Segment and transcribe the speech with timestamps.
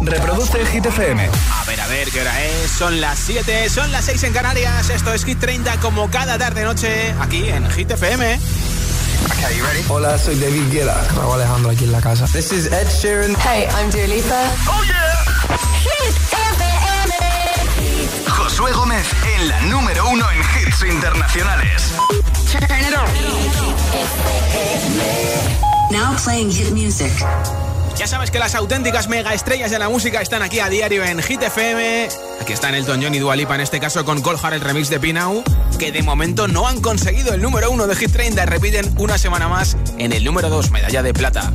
[0.00, 1.28] Reproduce Hit FM.
[1.52, 2.70] A ver, a ver, ¿qué hora es?
[2.70, 4.88] Son las 7, son las 6 en Canarias.
[4.90, 8.40] Esto es Hit 30 como cada tarde-noche aquí en Hit FM.
[9.88, 11.06] Hola, soy David Guetta.
[11.16, 12.26] Raúl Alejandro aquí en la casa.
[12.26, 13.36] This is Ed Sheeran.
[13.36, 14.50] Hey, I'm Dua Lipa.
[14.68, 15.24] ¡Oh, yeah!
[15.82, 17.14] Hit FM.
[18.28, 19.06] Josué Gómez
[19.36, 21.92] en la número uno en hits internacionales.
[22.50, 23.06] Turn it on.
[25.90, 27.12] Now playing hit music.
[27.96, 31.22] Ya sabes que las auténticas mega estrellas de la música están aquí a diario en
[31.22, 32.08] Hit FM.
[32.40, 34.98] Aquí están Elton John y Dua Lipa, en este caso con Colhar, el remix de
[34.98, 35.44] Pinau,
[35.78, 39.18] que de momento no han conseguido el número uno de Hit 30 y repiten una
[39.18, 41.52] semana más en el número 2, medalla de plata.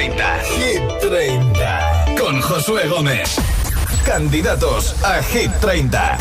[0.00, 0.38] 30.
[0.56, 2.14] Hit 30.
[2.18, 3.36] Con Josué Gómez.
[4.06, 6.16] Candidatos a Hit 30.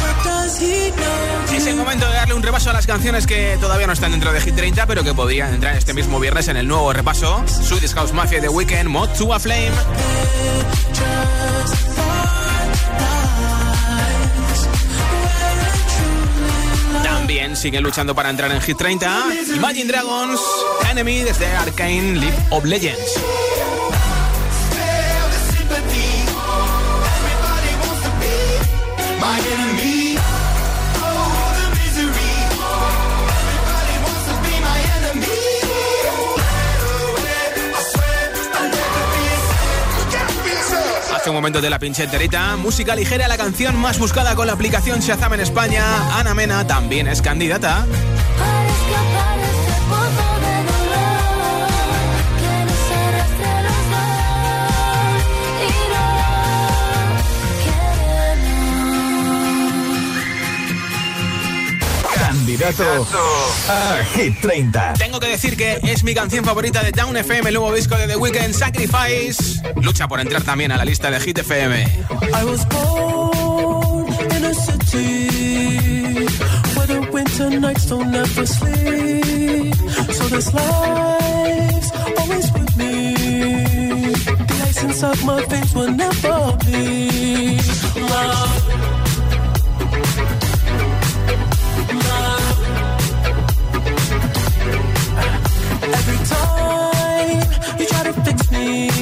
[1.55, 4.33] Es el momento de darle un repaso a las canciones que todavía no están dentro
[4.33, 7.41] de Hit 30, pero que podrían entrar este mismo viernes en el nuevo repaso.
[7.47, 9.71] Swedish House Mafia The Weekend, Mod to a Flame.
[17.01, 19.23] También siguen luchando para entrar en Hit 30.
[19.55, 20.41] Imagine Dragons,
[20.91, 23.48] Enemy desde Arcane League of Legends.
[41.29, 44.53] Hace un momento de la pinche enterita, música ligera, la canción más buscada con la
[44.53, 45.83] aplicación Shazam en España.
[46.17, 47.85] Ana Mena también es candidata.
[62.59, 63.07] Candidato
[63.69, 64.93] a Hit 30.
[64.95, 68.07] Tengo que decir que es mi canción favorita de Down FM, el nuevo disco de
[68.07, 69.61] The Weeknd, Sacrifice.
[69.81, 71.83] Lucha por entrar también a la lista de Hit FM.
[72.33, 76.27] I was born in a city
[76.75, 79.75] where the winter nights don't ever sleep.
[80.11, 83.15] So this life's always with me.
[84.13, 86.57] The ice inside my veins will never.
[87.95, 87.95] Love.
[87.95, 88.98] Love.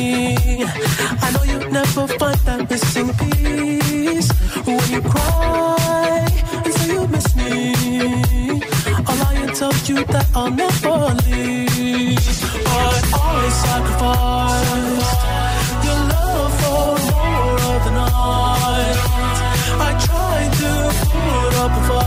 [0.09, 4.31] I know you never find that missing piece.
[4.65, 6.27] When you cry
[6.65, 7.73] and say you miss me,
[9.07, 12.17] I'll lie and tell you that I'll never leave.
[12.63, 15.11] But I sacrifice
[15.85, 18.97] your love for more of the night.
[19.79, 19.91] I
[20.59, 20.71] to
[21.11, 22.06] put up a fight,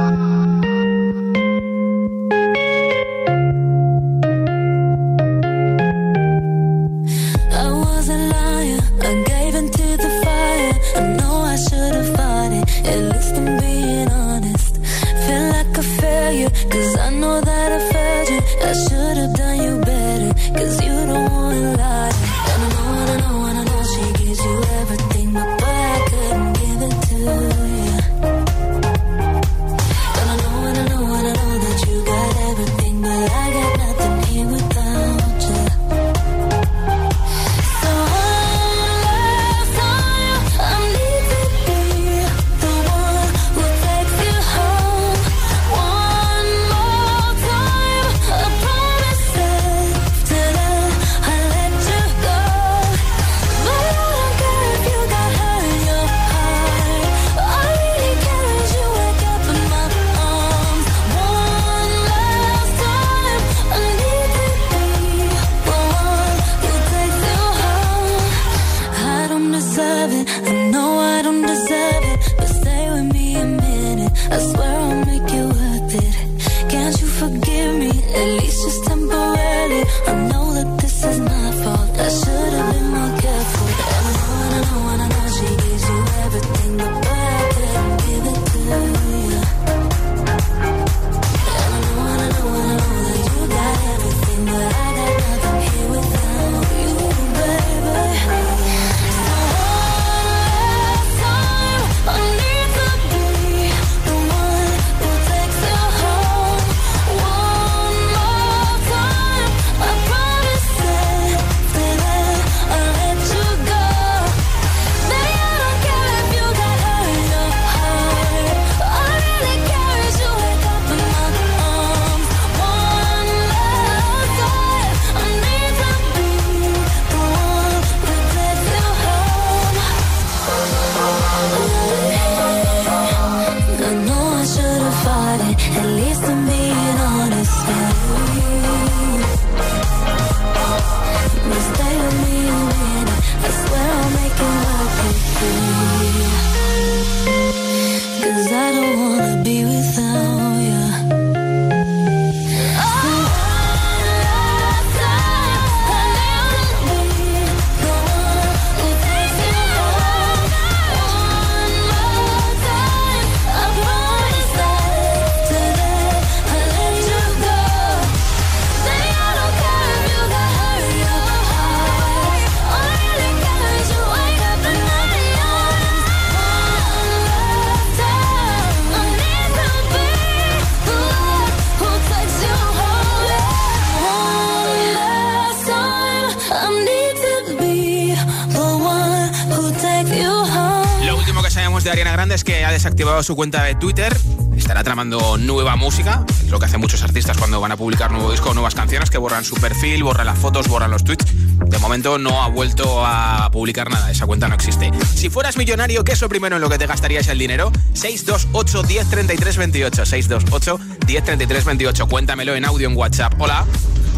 [191.83, 194.15] De Ariana Grande es que ha desactivado su cuenta de Twitter.
[194.55, 198.51] Estará tramando nueva música, lo que hacen muchos artistas cuando van a publicar nuevo disco
[198.51, 201.25] o nuevas canciones, que borran su perfil, borran las fotos, borran los tweets.
[201.65, 204.91] De momento no ha vuelto a publicar nada, esa cuenta no existe.
[205.15, 207.71] Si fueras millonario, ¿qué es lo primero en lo que te gastarías el dinero?
[207.93, 210.05] 628 10 33 28.
[210.05, 212.07] 628 10 33 28.
[212.07, 213.33] Cuéntamelo en audio en WhatsApp.
[213.39, 213.65] Hola.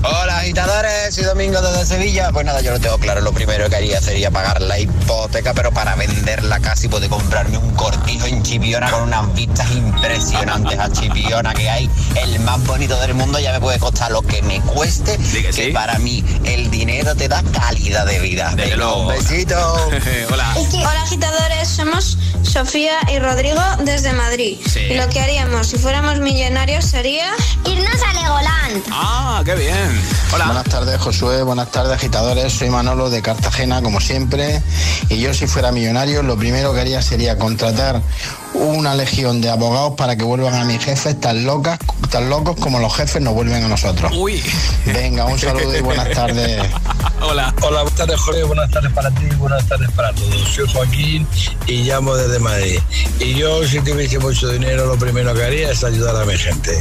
[0.05, 2.29] Hola agitadores, soy Domingo desde Sevilla.
[2.33, 5.71] Pues nada, yo lo tengo claro, lo primero que haría sería pagar la hipoteca, pero
[5.71, 10.77] para vender la casa y poder comprarme un cortijo en Chipiona con unas vistas impresionantes
[10.77, 11.89] a Chipiona que hay,
[12.21, 15.17] el más bonito del mundo, ya me puede costar lo que me cueste,
[15.55, 18.51] que, para mí el dinero te da calidad de vida.
[18.57, 19.55] Venga, un besito.
[20.33, 20.53] Hola.
[20.57, 24.57] Hola agitadores, somos Sofía y Rodrigo desde Madrid.
[24.67, 24.81] Sí.
[24.81, 27.31] Y lo que haríamos si fuéramos millonarios sería
[27.65, 28.83] irnos a Legoland.
[28.91, 30.01] Ah, qué bien.
[30.33, 30.45] Hola.
[30.45, 31.43] Buenas tardes, Josué.
[31.43, 32.53] Buenas tardes, agitadores.
[32.53, 34.61] Soy Manolo de Cartagena, como siempre.
[35.09, 38.01] Y yo, si fuera millonario, lo primero que haría sería contratar
[38.53, 41.79] una legión de abogados para que vuelvan a mis jefes tan locas,
[42.09, 44.11] tan locos como los jefes nos vuelven a nosotros.
[44.15, 44.41] Uy.
[44.85, 46.61] Venga, un saludo y buenas tardes.
[47.21, 47.53] Hola.
[47.61, 48.43] Hola, buenas tardes, Jorge.
[48.43, 50.49] Buenas tardes para ti, buenas tardes para todos.
[50.49, 51.25] Soy Joaquín
[51.67, 52.79] y llamo desde Madrid.
[53.19, 56.77] Y yo, si tuviese mucho dinero, lo primero que haría es ayudar a mi gente.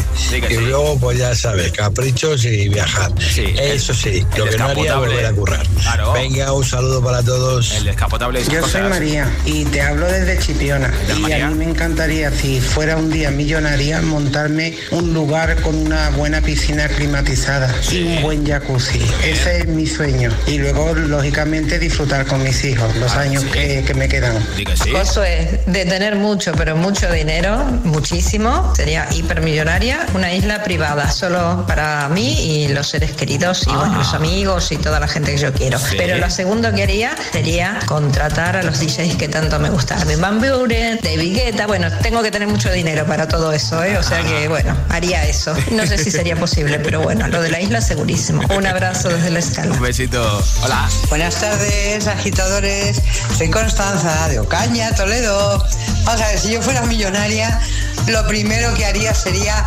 [0.50, 3.12] y luego, pues ya sabes, caprichos y viajar.
[3.36, 5.66] Eso sí, lo que no haría es volver a currar.
[5.80, 6.12] Claro.
[6.12, 7.72] Venga, un saludo para todos.
[7.74, 8.82] El descapotable Yo soy.
[8.82, 10.92] María y te hablo desde Chipiona.
[11.16, 11.46] Y María?
[11.46, 16.40] a mí me encantaría, si fuera un día millonaria, montarme un lugar con una buena
[16.40, 19.00] piscina climatizada y un buen jacuzzi.
[19.24, 20.32] Ese es mi sueño.
[20.48, 24.44] Y luego, lógicamente, disfrutar con mis hijos los años que, que me quedan.
[24.92, 32.08] Josué, de tener mucho, pero mucho dinero, muchísimo, sería hipermillonaria, una isla privada, solo para
[32.08, 35.52] mí y los seres queridos y bueno, los amigos y toda la gente que yo
[35.52, 35.78] quiero.
[35.78, 35.94] Sí.
[35.96, 40.00] Pero lo segundo que haría sería contratar a los DJs que tanto me gustan.
[40.20, 43.96] Van Buren, David Guetta, bueno, tengo que tener mucho dinero para todo eso, ¿eh?
[43.96, 45.54] o sea que bueno, haría eso.
[45.72, 48.42] No sé si sería posible, pero bueno, lo de la isla segurísimo.
[48.56, 49.74] Un abrazo desde la escala.
[49.74, 50.44] Un besito.
[50.62, 50.88] Hola.
[51.08, 53.00] Buenas tardes, agitadores.
[53.36, 55.64] Soy Constanza de Ocaña, Toledo.
[56.04, 57.60] Vamos a ver, si yo fuera millonaria,
[58.08, 59.64] lo primero que haría sería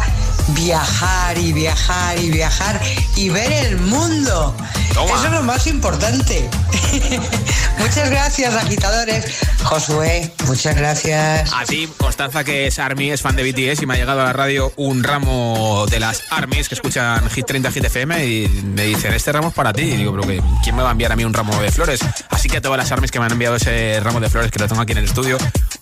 [0.50, 2.80] viajar y viajar y viajar
[3.16, 4.56] y ver el mundo.
[4.92, 6.50] Eso es lo más importante.
[7.80, 9.26] Muchas gracias, agitadores.
[9.64, 11.52] Josué, muchas gracias.
[11.54, 14.26] A ti, Constanza, que es Army, es fan de BTS y me ha llegado a
[14.26, 18.84] la radio un ramo de las Armies que escuchan Hit 30 Hit FM y me
[18.84, 19.84] dicen, este ramo es para ti.
[19.84, 22.00] Y digo, pero que, ¿quién me va a enviar a mí un ramo de flores?
[22.30, 24.60] Así que a todas las Armies que me han enviado ese ramo de flores que
[24.60, 25.38] lo tengo aquí en el estudio,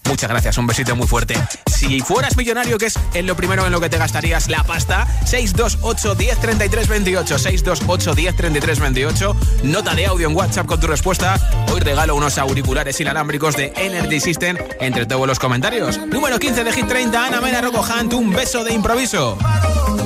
[0.06, 1.36] muchas gracias, un besito muy fuerte.
[1.66, 6.16] Si fueras millonario, que es lo primero en lo que te gastarías la pasta, 628
[6.16, 11.36] 10 33 28, 628 10 33 28, nota de audio en WhatsApp con tu respuesta.
[11.72, 15.98] Hoy regalo unos auriculares inalámbricos de Energy System entre todos los comentarios.
[16.08, 19.38] Número 15 de Hit 30, Ana Mena Rocco Hunt, un beso de improviso.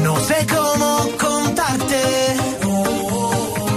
[0.02, 2.02] No sé cómo contarte,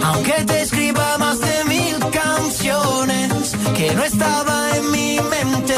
[0.04, 5.75] aunque te escriba más de mil canciones que no estaba en mi mente,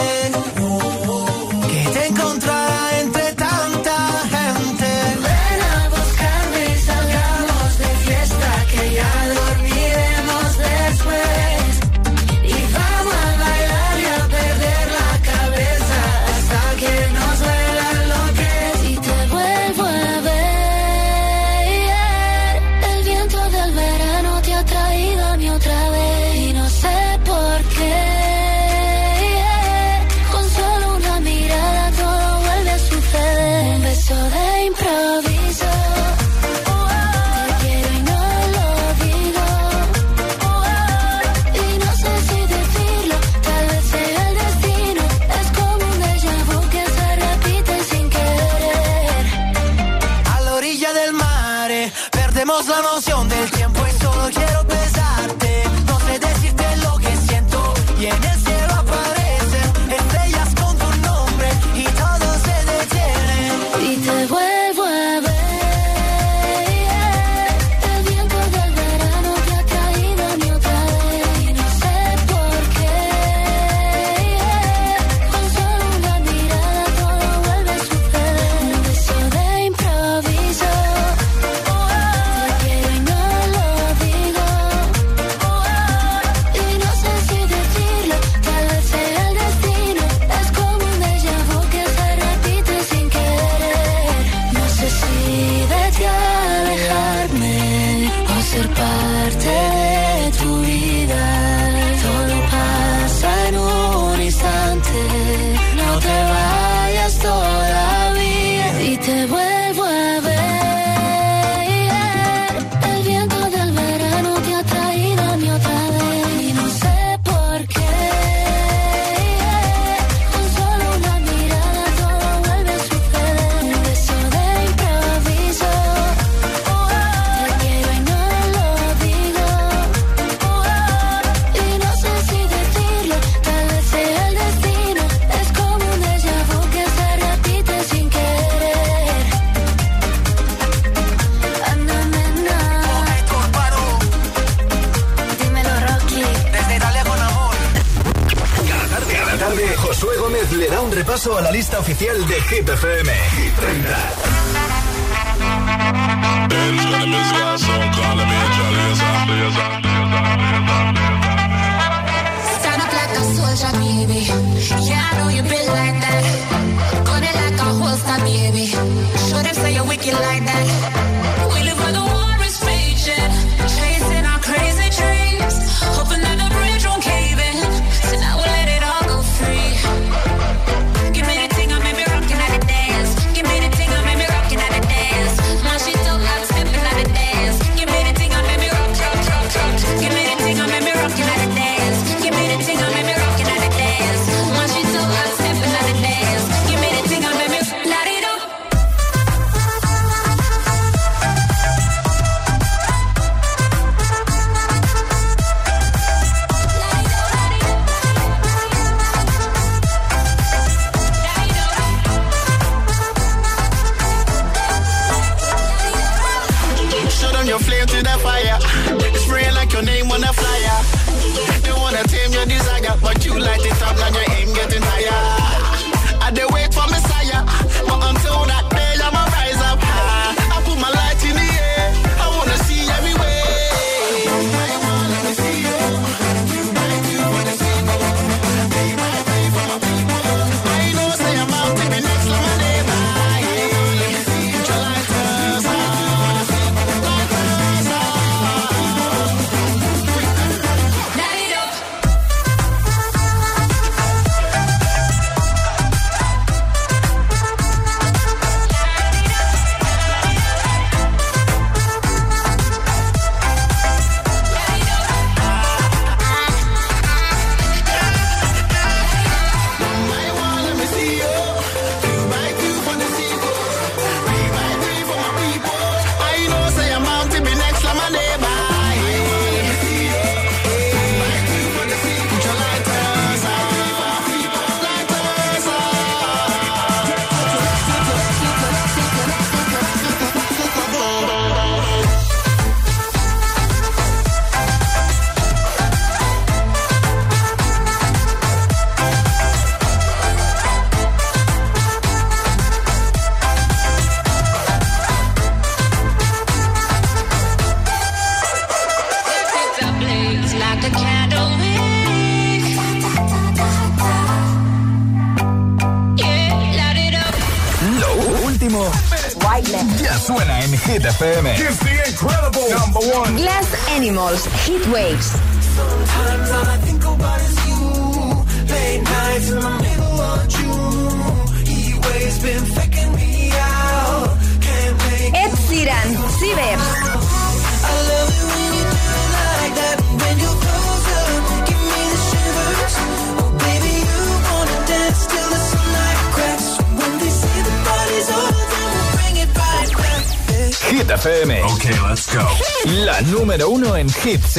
[151.78, 153.08] oficial de Hit FM.
[153.36, 154.31] Hit 30.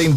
[0.04, 0.16] En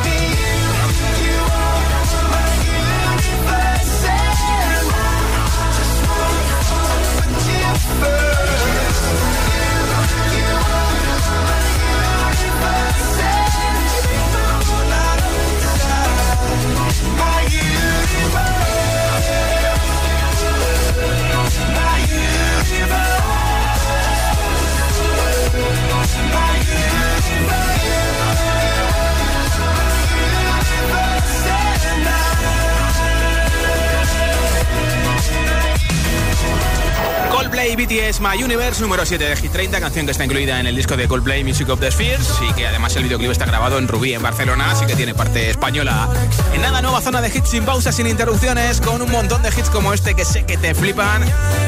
[37.61, 40.75] Coldplay BTS My Universe, número 7 de Hit 30, canción que está incluida en el
[40.75, 43.87] disco de Coldplay Music of the Spheres y que además el videoclip está grabado en
[43.87, 46.09] Rubí, en Barcelona, así que tiene parte española.
[46.55, 49.69] En nada, nueva zona de hits sin pausas, sin interrupciones, con un montón de hits
[49.69, 51.23] como este que sé que te flipan.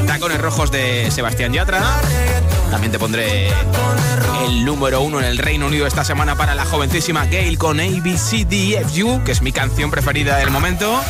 [0.08, 1.84] Tacones rojos de Sebastián Yatra.
[2.72, 3.50] También te pondré
[4.48, 9.24] el número uno en el Reino Unido esta semana para la jovencísima Gail con ABCDFU,
[9.24, 11.04] que es mi canción preferida del momento.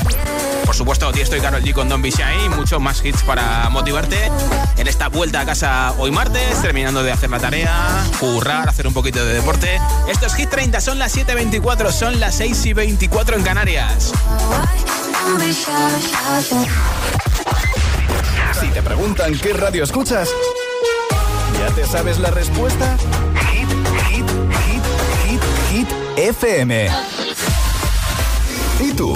[0.74, 4.18] Por supuesto, Tiesto y Carol G con Don Be Shy, muchos más hits para motivarte
[4.76, 8.94] en esta vuelta a casa hoy martes, terminando de hacer la tarea, currar, hacer un
[8.96, 9.80] poquito de deporte.
[10.10, 14.14] Esto es Hit 30, son las 7.24, son las 6.24 en Canarias.
[18.60, 20.28] Si te preguntan qué radio escuchas,
[21.60, 22.98] ¿ya te sabes la respuesta?
[23.52, 23.70] Hit,
[24.10, 24.26] hit,
[24.66, 24.84] hit,
[25.24, 26.90] hit, hit, FM.
[28.80, 29.16] ¿Y tú?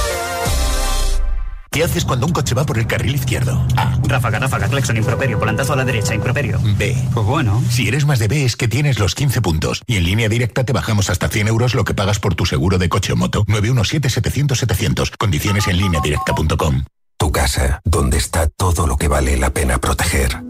[1.73, 3.65] ¿Qué haces cuando un coche va por el carril izquierdo?
[3.77, 3.97] A.
[4.03, 6.59] Ráfaga, ráfaga, claxon, improperio, volantazo a la derecha, improperio.
[6.77, 6.97] B.
[7.13, 7.63] Pues bueno.
[7.69, 9.81] Si eres más de B es que tienes los 15 puntos.
[9.87, 12.77] Y en línea directa te bajamos hasta 100 euros lo que pagas por tu seguro
[12.77, 13.45] de coche o moto.
[13.45, 15.15] 917-700-700.
[15.17, 16.83] Condiciones en línea directa.com.
[17.15, 20.43] Tu casa, donde está todo lo que vale la pena proteger.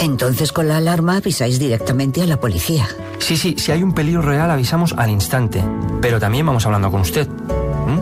[0.00, 2.88] Entonces con la alarma avisáis directamente a la policía.
[3.18, 5.62] Sí, sí, si hay un peligro real avisamos al instante.
[6.00, 7.28] Pero también vamos hablando con usted.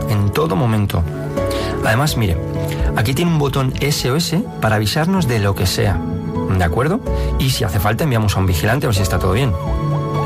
[0.08, 1.02] En todo momento.
[1.84, 2.36] Además, mire,
[2.96, 6.00] aquí tiene un botón SOS para avisarnos de lo que sea.
[6.56, 7.00] ¿De acuerdo?
[7.38, 9.52] Y si hace falta enviamos a un vigilante a ver si está todo bien.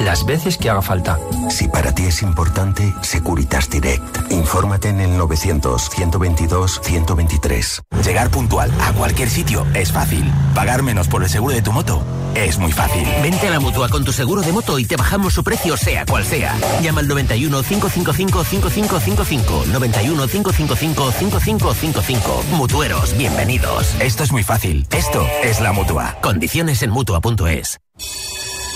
[0.00, 1.18] Las veces que haga falta.
[1.50, 4.30] Si para ti es importante, Securitas Direct.
[4.30, 7.82] Infórmate en el 900-122-123.
[8.04, 10.24] Llegar puntual a cualquier sitio es fácil.
[10.54, 12.02] Pagar menos por el seguro de tu moto
[12.36, 13.06] es muy fácil.
[13.22, 16.04] Vente a la mutua con tu seguro de moto y te bajamos su precio, sea
[16.04, 16.54] cual sea.
[16.82, 19.64] Llama al 91 555 5555.
[19.72, 22.44] 91 555 5555.
[22.52, 23.94] Mutueros, bienvenidos.
[24.00, 24.86] Esto es muy fácil.
[24.90, 26.18] Esto es la mutua.
[26.20, 27.78] Condiciones en mutua.es.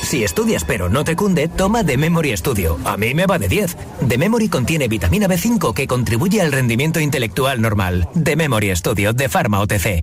[0.02, 2.78] Si estudias pero no te cunde, toma The Memory Studio.
[2.84, 3.76] A mí me va de 10.
[4.08, 8.08] The Memory contiene vitamina B5 que contribuye al rendimiento intelectual normal.
[8.22, 10.02] The Memory Studio de Pharma OTC.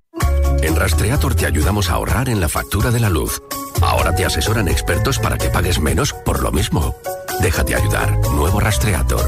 [0.62, 3.42] En Rastreator te ayudamos a ahorrar en la factura de la luz.
[3.82, 6.96] Ahora te asesoran expertos para que pagues menos por lo mismo.
[7.42, 8.18] Déjate ayudar.
[8.34, 9.22] Nuevo Rastreator.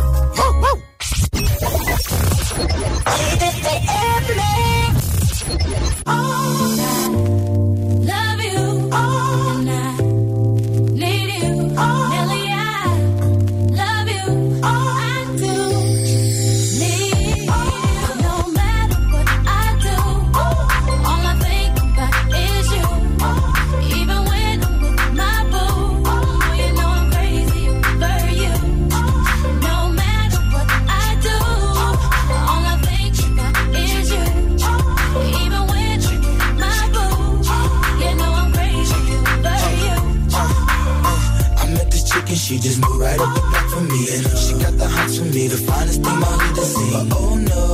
[43.89, 44.01] Me.
[44.13, 47.09] And she got the hots for me, the finest thing my hood has seen.
[47.09, 47.65] But oh no,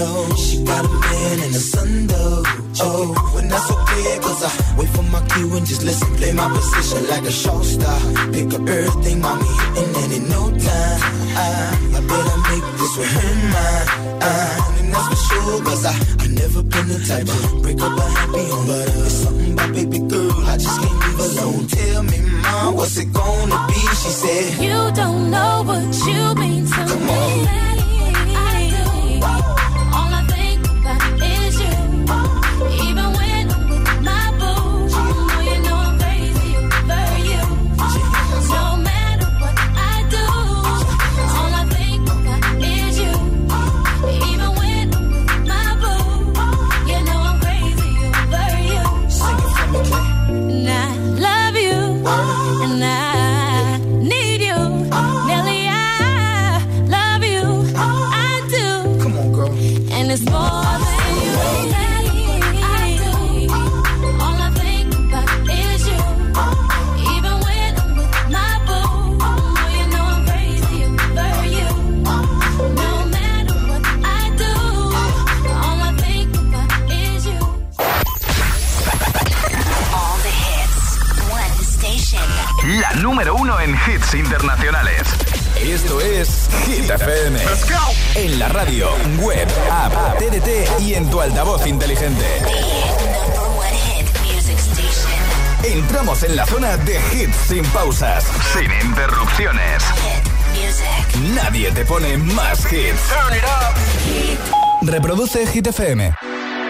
[0.00, 2.42] no, she got a man and a son though.
[2.80, 6.48] Oh, and that's okay, cause I wait for my cue and just listen, play my
[6.48, 7.98] position like a show star.
[8.32, 11.00] Pick up everything, mommy, and then in no time.
[11.36, 11.48] I,
[11.96, 14.75] I better make this with her mine.
[14.86, 18.02] And that's for sure, cause I, I never been the type to break up a
[18.02, 18.66] happy home.
[18.66, 21.66] But uh, it's something about baby girl, I just can't leave alone.
[21.66, 23.74] Tell me, mom, what's it gonna be?
[23.74, 27.46] She said, You don't know what you mean to me.
[27.50, 27.65] I
[101.76, 103.12] te pone más hits.
[104.82, 106.14] Reproduce Hit FM.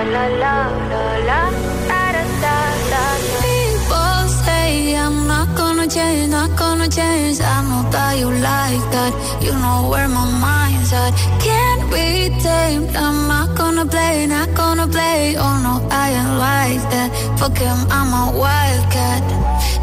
[0.05, 1.41] la la la la
[1.89, 2.58] da da da
[2.91, 3.03] da
[3.43, 7.41] People say I'm not gonna change, not gonna change.
[7.41, 9.13] I know that you like that.
[9.41, 11.12] You know where my mind's at.
[11.43, 12.95] Can't be tamed.
[12.95, 15.36] I'm not gonna play, not gonna play.
[15.38, 17.10] Oh no, I ain't like that.
[17.38, 19.44] Fuck him, I'm a wildcat.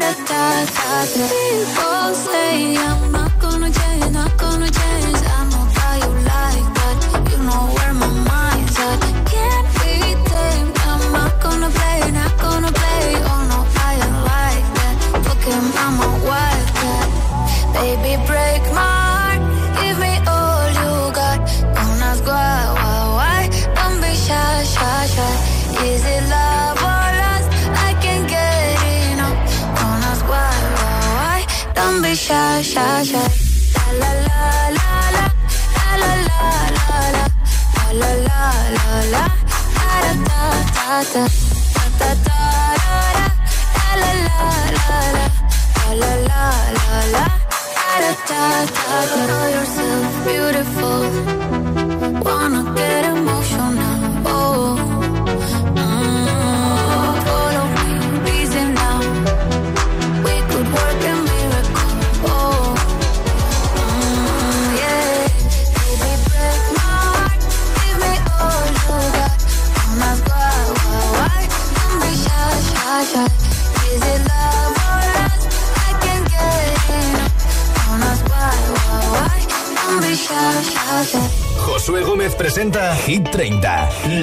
[0.00, 5.21] da da da People say I'm not gonna change, not gonna change.
[41.12, 41.51] that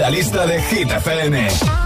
[0.09, 1.78] lista de Hit FM.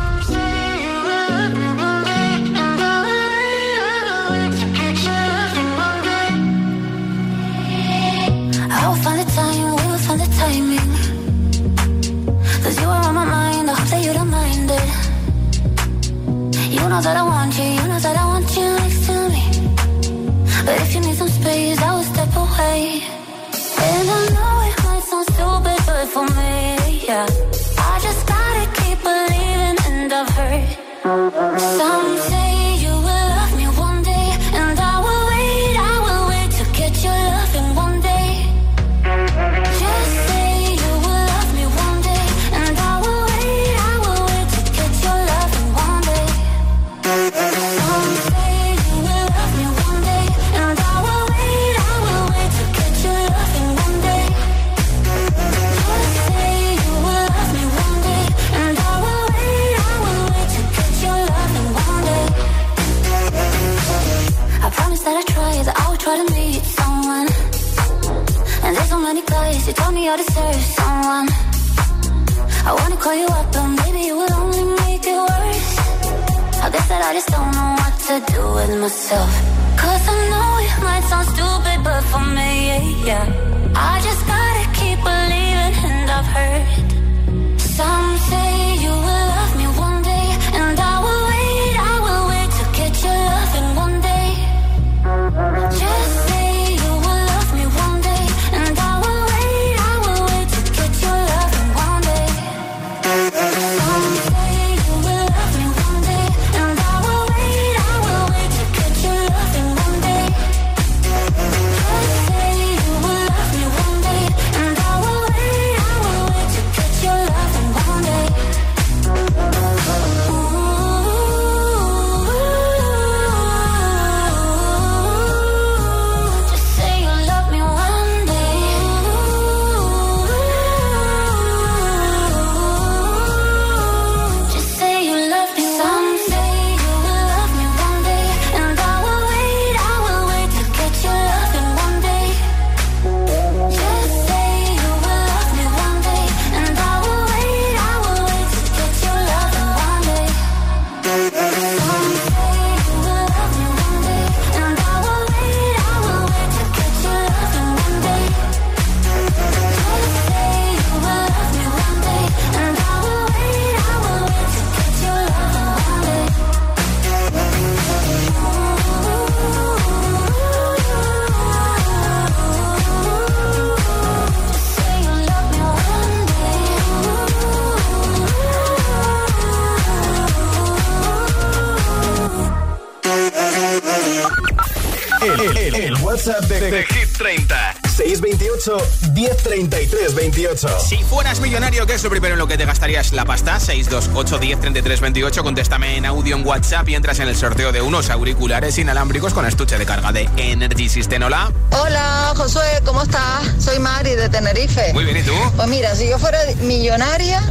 [190.85, 193.61] Si fueras millonario, ¿qué es lo primero en lo que te gastarías la pasta?
[193.61, 195.41] 628 10 33 28.
[195.41, 199.45] Contéstame en audio en WhatsApp y entras en el sorteo de unos auriculares inalámbricos con
[199.45, 201.23] estuche de carga de Energy System.
[201.23, 201.49] Hola.
[201.71, 203.53] Hola, Josué, ¿cómo estás?
[203.57, 204.91] Soy Mari de Tenerife.
[204.91, 205.33] Muy bien, ¿y tú?
[205.55, 207.41] Pues mira, si yo fuera millonaria,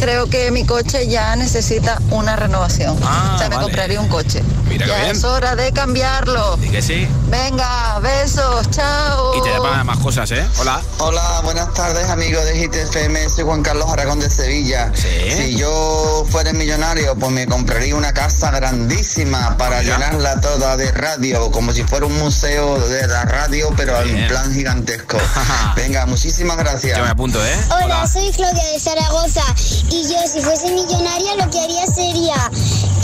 [0.00, 2.98] creo que mi coche ya necesita una renovación.
[3.04, 4.42] Ah, o sea, me compraría un coche.
[4.84, 6.58] Ya es hora de cambiarlo.
[6.62, 7.08] Y que sí.
[7.28, 9.36] Venga, besos, chao.
[9.38, 10.44] Y te depan más cosas, ¿eh?
[10.58, 10.82] Hola.
[10.98, 13.28] Hola, buenas tardes, amigos de GTFM.
[13.28, 14.92] Soy Juan Carlos Aragón de Sevilla.
[14.94, 15.08] ¿Sí?
[15.30, 21.50] Si yo fuera millonario, pues me compraría una casa grandísima para llenarla toda de radio,
[21.50, 25.18] como si fuera un museo de la radio, pero en plan gigantesco.
[25.76, 26.98] Venga, muchísimas gracias.
[26.98, 27.56] Yo me apunto, ¿eh?
[27.70, 28.06] Hola, Hola.
[28.06, 29.42] soy Claudia de Zaragoza.
[29.90, 32.50] Y yo, si fuese millonaria, lo que haría sería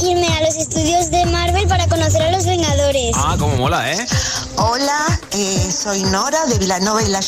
[0.03, 3.13] irme a los estudios de Marvel para conocer a los Vengadores.
[3.17, 4.07] Ah, como mola, ¿eh?
[4.57, 7.21] Hola, eh, soy Nora de Vilanova y la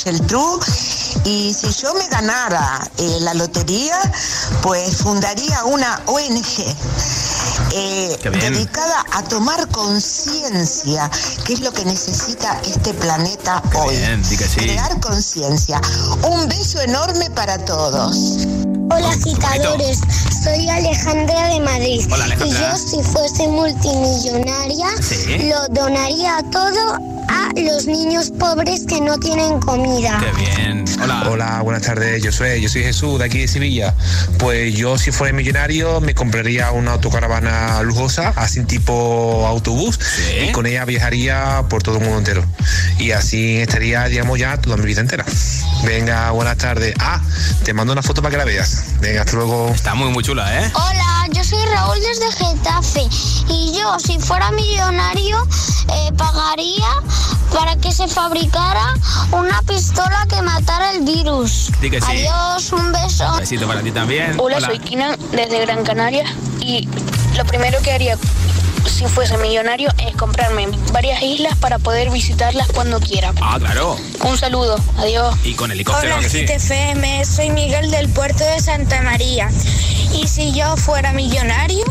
[1.25, 3.99] Y si yo me ganara eh, la lotería,
[4.62, 6.64] pues fundaría una ONG
[7.72, 11.11] eh, dedicada a tomar conciencia,
[11.45, 13.97] que es lo que necesita este planeta Qué hoy.
[13.97, 14.37] Bien, sí.
[14.37, 15.81] Crear conciencia.
[16.29, 18.47] Un beso enorme para todos.
[18.91, 20.01] Hola agitadores,
[20.43, 22.01] soy Alejandra de Madrid.
[22.12, 22.70] Hola, y Alejandra.
[22.72, 25.49] yo si fuese multimillonaria Sí.
[25.49, 26.99] lo donaría todo
[27.29, 30.22] a los niños pobres que no tienen comida.
[30.37, 30.85] bien.
[31.03, 31.29] Hola.
[31.29, 32.22] Hola, buenas tardes.
[32.22, 33.95] Yo soy, yo soy Jesús de aquí de Sevilla.
[34.39, 39.99] Pues yo si fuera millonario me compraría una autocaravana lujosa, así tipo autobús,
[40.43, 42.45] y con ella viajaría por todo el mundo entero.
[42.99, 45.25] Y así estaría, digamos, ya toda mi vida entera.
[45.85, 46.95] Venga, buenas tardes.
[46.99, 47.20] Ah,
[47.64, 48.85] te mando una foto para que la veas.
[49.01, 49.70] Venga, hasta luego.
[49.75, 50.70] Está muy, muy chula, ¿eh?
[50.75, 53.03] Hola, yo soy Raúl desde Getafe
[53.49, 55.47] y yo si fuera millonario
[55.93, 56.87] eh, pagaría
[57.53, 58.95] para que se fabricara
[59.33, 61.71] una pistola que matara el virus.
[61.81, 62.27] Que sí.
[62.27, 63.33] Adiós, un beso.
[63.33, 64.35] Un besito para ti también.
[64.39, 66.25] Hola, soy Kina desde Gran Canaria
[66.61, 66.89] y
[67.37, 68.19] lo primero que haría
[68.87, 73.32] si fuese millonario es comprarme varias islas para poder visitarlas cuando quiera.
[73.41, 73.97] Ah, claro.
[74.22, 75.35] Un saludo, adiós.
[75.45, 76.45] Y con helicóptero, Hola, que sí.
[76.47, 79.49] GTFM, soy Miguel del puerto de Santa María.
[80.12, 81.85] Y si yo fuera millonario,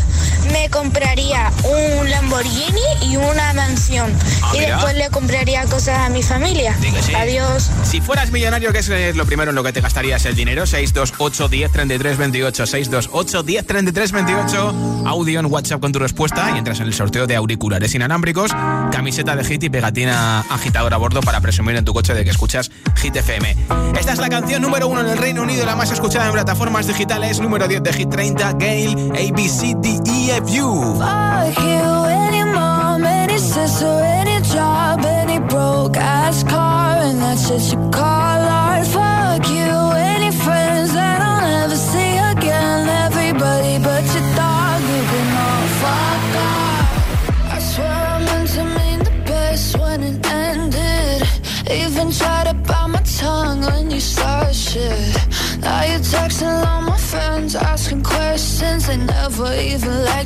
[0.52, 4.14] me compraría un Lamborghini y una mansión.
[4.42, 4.76] Ah, y mira.
[4.76, 6.76] después le compraría cosas a mi familia.
[7.02, 7.14] Sí.
[7.14, 7.70] Adiós.
[7.84, 10.66] Si fueras millonario, ¿qué es eh, lo primero en lo que te gastarías el dinero?
[10.66, 16.60] 628 10 33 28 628 10 33 28 Audio en WhatsApp con tu respuesta y
[16.60, 18.52] entras el sorteo de auriculares inalámbricos,
[18.92, 22.30] camiseta de Hit y pegatina agitadora a bordo para presumir en tu coche de que
[22.30, 22.72] escuchas
[23.02, 23.56] Hit FM.
[24.00, 26.88] Esta es la canción número uno en el Reino Unido, la más escuchada en plataformas
[26.88, 30.96] digitales, número 10 de Hit 30, Gale, A, B, C, D, F, U.
[30.96, 31.64] Fuck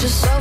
[0.00, 0.37] Had to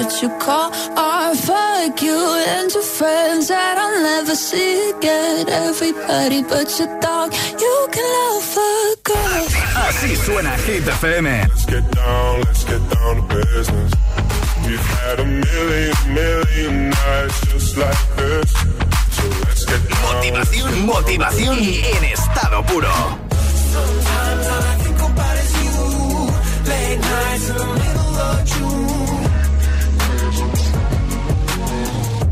[0.00, 1.36] what you call art.
[1.36, 5.48] Fuck you and your friends that I'll never see again.
[5.48, 7.32] Everybody but your dog,
[7.64, 9.52] you can love fuck off.
[9.88, 11.26] Así suena Hit FM.
[11.26, 13.92] Let's get down, let's get down to business.
[14.64, 18.50] We've had a million, million nights just like this.
[19.16, 20.14] So let's get down.
[20.14, 22.92] Motivación, motivación en estado puro.
[23.74, 25.76] Sometimes all I think about is you.
[26.70, 29.19] Late nights in the middle of June.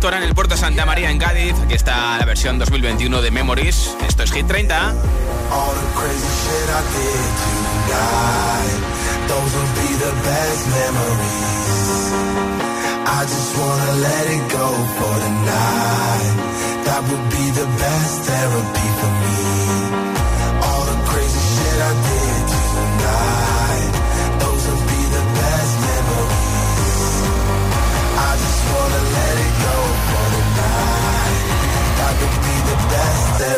[0.00, 1.54] Guetta actuará en el Puerto Santa María en Cádiz.
[1.62, 3.94] Aquí está la versión 2021 de Memories.
[4.08, 4.88] Esto es Hit 30.
[4.88, 5.00] All the
[5.94, 6.80] crazy shit I
[9.60, 10.16] the
[13.26, 16.32] just wanna let it go for tonight.
[16.86, 19.30] That would be the best therapy for me.
[21.80, 22.09] The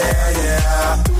[0.00, 1.19] Yeah, yeah.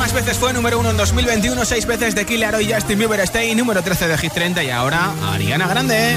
[0.00, 3.54] más veces fue número uno en 2021, seis veces de Killer y Justin Bieber Stay,
[3.54, 6.16] número 13 de Hit 30 y ahora Ariana Grande.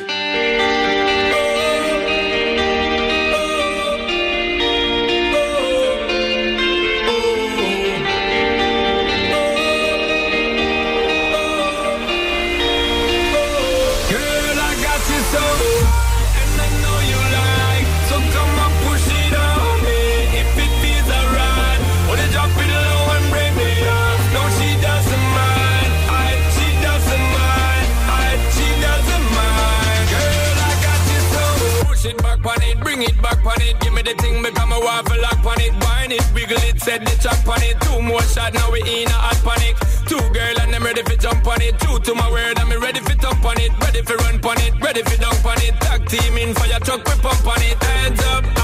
[34.31, 35.73] Thing, become a waffle lock on it.
[35.83, 37.79] Wine it, wiggle it, set the chop on it.
[37.81, 39.75] Two more shot, now we in a hot panic.
[40.07, 41.77] Two girl and I'm ready for jump on it.
[41.79, 43.71] True to my word, I'm ready for jump on it.
[43.81, 45.75] Ready for run on it, ready for dunk on it.
[45.81, 47.77] Tag team in fire truck, we pump on it.
[47.83, 48.60] Hands up,